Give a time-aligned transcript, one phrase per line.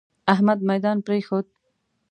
[0.33, 1.45] احمد ميدان پرېښود.